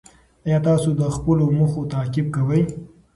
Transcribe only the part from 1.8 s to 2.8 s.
تعقیب کوئ؟